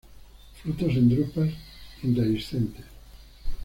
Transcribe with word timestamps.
Frutos 0.63 0.89
en 0.95 1.09
drupas, 1.09 1.53
indehiscentes. 2.01 2.85